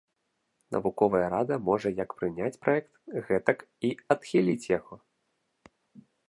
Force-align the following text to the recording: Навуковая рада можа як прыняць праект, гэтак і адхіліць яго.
Навуковая 0.75 1.27
рада 1.33 1.55
можа 1.67 1.91
як 2.03 2.15
прыняць 2.21 2.59
праект, 2.63 2.91
гэтак 3.29 3.59
і 3.91 3.93
адхіліць 4.17 4.69
яго. 4.77 4.95